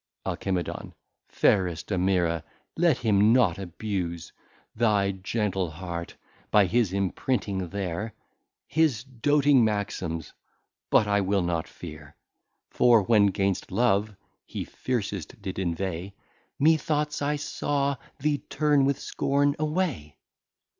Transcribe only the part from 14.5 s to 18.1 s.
fiercest did inveigh, Methoughts I saw